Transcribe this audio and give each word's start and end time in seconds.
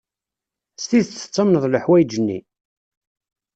S 0.81 0.83
tidet 0.89 1.15
tettamneḍ 1.23 1.63
leḥwayeǧ-nni? 1.67 2.39